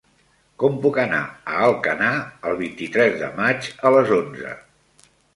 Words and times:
Com 0.61 0.77
puc 0.85 0.95
anar 1.01 1.17
a 1.49 1.59
Alcanar 1.65 2.13
el 2.51 2.57
vint-i-tres 2.61 3.19
de 3.19 3.29
maig 3.41 3.67
a 3.91 3.91
les 3.97 4.15
onze? 4.17 4.55